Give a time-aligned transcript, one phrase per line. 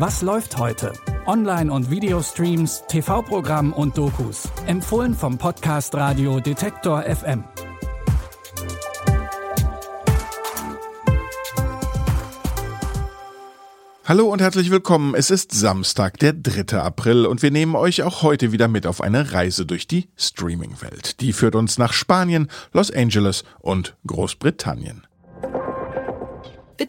[0.00, 0.94] Was läuft heute?
[1.26, 4.48] Online- und Videostreams, TV-Programm und Dokus.
[4.66, 7.44] Empfohlen vom Podcast Radio Detektor FM.
[14.06, 15.14] Hallo und herzlich willkommen.
[15.14, 16.78] Es ist Samstag, der 3.
[16.78, 21.20] April und wir nehmen euch auch heute wieder mit auf eine Reise durch die Streaming-Welt.
[21.20, 25.06] Die führt uns nach Spanien, Los Angeles und Großbritannien.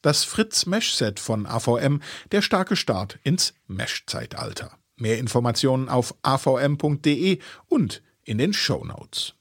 [0.00, 4.70] Das Fritz Mesh Set von AVM, der starke Start ins Mesh-Zeitalter.
[4.96, 9.34] Mehr Informationen auf avm.de und in den Show Notes.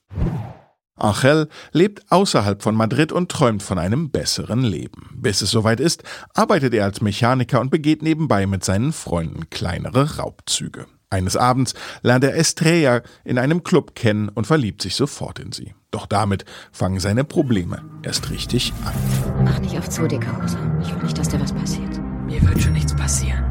[0.96, 5.10] Angel lebt außerhalb von Madrid und träumt von einem besseren Leben.
[5.14, 10.18] Bis es soweit ist, arbeitet er als Mechaniker und begeht nebenbei mit seinen Freunden kleinere
[10.18, 10.88] Raubzüge.
[11.10, 15.74] Eines Abends lernt er Estrella in einem Club kennen und verliebt sich sofort in sie.
[15.90, 19.46] Doch damit fangen seine Probleme erst richtig an.
[19.46, 20.58] Mach nicht auf zu, dicker Hose.
[20.82, 21.98] Ich will nicht, dass dir was passiert.
[22.26, 23.42] Mir wird schon nichts passieren.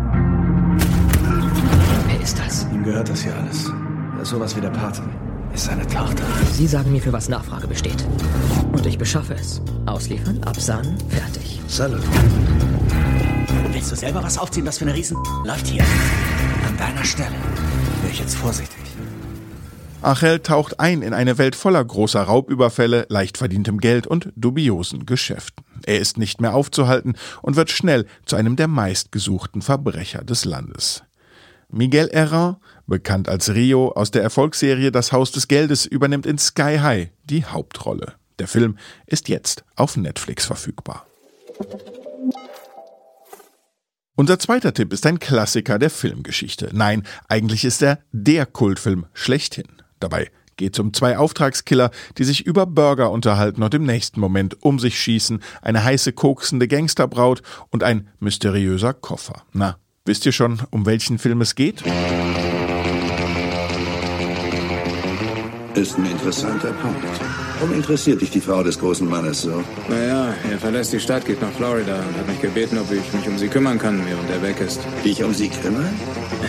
[2.06, 2.64] Wer ist das?
[2.74, 3.72] Ihm gehört das hier alles.
[4.16, 5.02] Er ist sowas wie der Pate.
[5.54, 6.24] Ist seine Tochter.
[6.52, 8.06] Sie sagen mir, für was Nachfrage besteht.
[8.70, 9.62] Und ich beschaffe es.
[9.86, 11.58] Ausliefern, absahnen, fertig.
[11.68, 12.02] Salut.
[13.72, 14.66] Willst du selber was aufziehen?
[14.66, 15.16] Was für eine Riesen...
[15.44, 15.84] läuft hier?
[16.66, 17.30] An deiner Stelle
[18.02, 18.82] wäre ich jetzt vorsichtig.
[20.02, 25.64] Achel taucht ein in eine Welt voller großer Raubüberfälle, leicht verdientem Geld und dubiosen Geschäften.
[25.84, 31.04] Er ist nicht mehr aufzuhalten und wird schnell zu einem der meistgesuchten Verbrecher des Landes.
[31.68, 36.78] Miguel Herrán, bekannt als Rio aus der Erfolgsserie Das Haus des Geldes, übernimmt in Sky
[36.80, 38.14] High die Hauptrolle.
[38.40, 38.76] Der Film
[39.06, 41.06] ist jetzt auf Netflix verfügbar.
[44.18, 46.70] Unser zweiter Tipp ist ein Klassiker der Filmgeschichte.
[46.72, 49.66] Nein, eigentlich ist er der Kultfilm schlechthin.
[50.00, 54.62] Dabei geht es um zwei Auftragskiller, die sich über Burger unterhalten und im nächsten Moment
[54.62, 59.42] um sich schießen, eine heiße koksende Gangsterbraut und ein mysteriöser Koffer.
[59.52, 61.82] Na, wisst ihr schon, um welchen Film es geht?
[65.74, 67.04] Ist ein interessanter Punkt.
[67.58, 69.62] Warum interessiert dich die Frau des großen Mannes so?
[69.88, 73.26] Naja, er verlässt die Stadt, geht nach Florida und hat mich gebeten, ob ich mich
[73.28, 74.80] um sie kümmern kann, während er weg ist.
[75.04, 75.88] Dich um sie kümmern?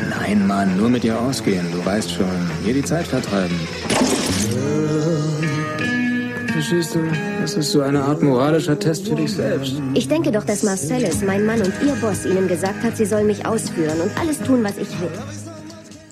[0.09, 1.65] Nein, Mann, nur mit ihr ausgehen.
[1.71, 2.27] Du weißt schon,
[2.65, 3.57] hier die Zeit vertreiben.
[6.51, 6.99] Verstehst du?
[7.39, 9.75] Das ist so eine Art moralischer Test für dich selbst.
[9.93, 13.27] Ich denke doch, dass Marcellus, mein Mann und ihr Boss, ihnen gesagt hat, sie sollen
[13.27, 15.46] mich ausführen und alles tun, was ich will.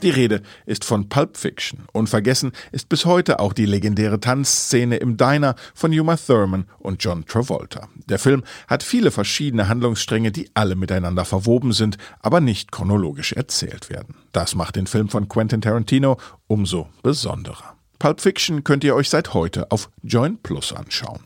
[0.06, 1.88] Die Rede ist von Pulp Fiction.
[1.92, 7.26] Unvergessen ist bis heute auch die legendäre Tanzszene im Diner von Uma Thurman und John
[7.26, 7.90] Travolta.
[8.08, 13.90] Der Film hat viele verschiedene Handlungsstränge, die alle miteinander verwoben sind, aber nicht chronologisch erzählt
[13.90, 14.14] werden.
[14.32, 17.76] Das macht den Film von Quentin Tarantino umso besonderer.
[17.98, 21.22] Pulp Fiction könnt ihr euch seit heute auf Join Plus anschauen.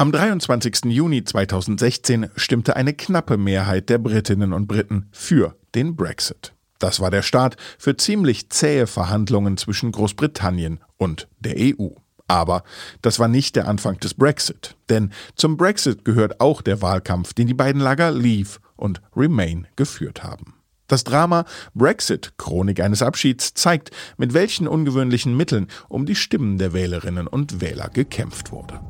[0.00, 0.86] Am 23.
[0.86, 6.54] Juni 2016 stimmte eine knappe Mehrheit der Britinnen und Briten für den Brexit.
[6.78, 11.88] Das war der Start für ziemlich zähe Verhandlungen zwischen Großbritannien und der EU.
[12.28, 12.62] Aber
[13.02, 17.46] das war nicht der Anfang des Brexit, denn zum Brexit gehört auch der Wahlkampf, den
[17.46, 20.54] die beiden Lager Leave und Remain geführt haben.
[20.88, 21.44] Das Drama
[21.74, 27.60] Brexit, Chronik eines Abschieds, zeigt, mit welchen ungewöhnlichen Mitteln um die Stimmen der Wählerinnen und
[27.60, 28.80] Wähler gekämpft wurde.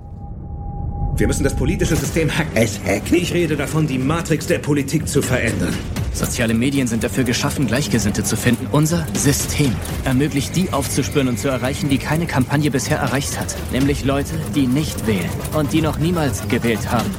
[1.21, 2.51] Wir müssen das politische System hacken.
[2.55, 3.15] Es hacken?
[3.15, 5.77] Ich rede davon, die Matrix der Politik zu verändern.
[6.15, 8.67] Soziale Medien sind dafür geschaffen, Gleichgesinnte zu finden.
[8.73, 9.71] Unser System
[10.07, 13.55] ermöglicht, die aufzuspüren und zu erreichen, die keine Kampagne bisher erreicht hat.
[13.71, 17.11] Nämlich Leute, die nicht wählen und die noch niemals gewählt haben.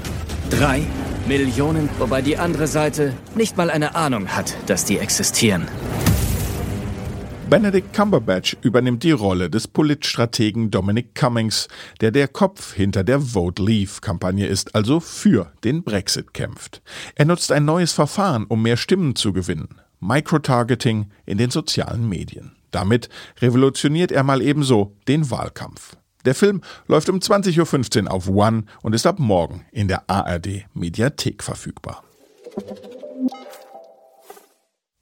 [0.49, 0.81] Drei
[1.27, 5.67] Millionen, wobei die andere Seite nicht mal eine Ahnung hat, dass die existieren.
[7.51, 11.67] Benedict Cumberbatch übernimmt die Rolle des Politstrategen Dominic Cummings,
[11.99, 16.81] der der Kopf hinter der Vote Leave-Kampagne ist, also für den Brexit kämpft.
[17.15, 19.67] Er nutzt ein neues Verfahren, um mehr Stimmen zu gewinnen.
[19.99, 22.53] Microtargeting in den sozialen Medien.
[22.71, 23.09] Damit
[23.41, 25.97] revolutioniert er mal ebenso den Wahlkampf.
[26.23, 30.67] Der Film läuft um 20.15 Uhr auf One und ist ab morgen in der ARD
[30.73, 32.01] Mediathek verfügbar.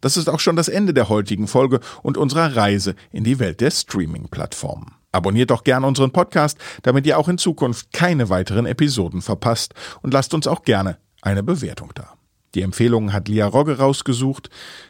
[0.01, 3.61] Das ist auch schon das Ende der heutigen Folge und unserer Reise in die Welt
[3.61, 4.95] der Streaming-Plattformen.
[5.11, 10.13] Abonniert doch gerne unseren Podcast, damit ihr auch in Zukunft keine weiteren Episoden verpasst und
[10.13, 12.13] lasst uns auch gerne eine Bewertung da.
[12.55, 14.49] Die Empfehlungen hat Lia Rogge rausgesucht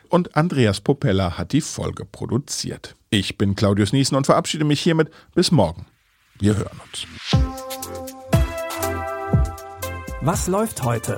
[0.10, 2.96] und Andreas Popella hat die Folge produziert.
[3.10, 5.86] Ich bin Claudius Niesen und verabschiede mich hiermit bis morgen.
[6.40, 7.08] Wir hören uns.
[10.22, 11.18] Was läuft heute?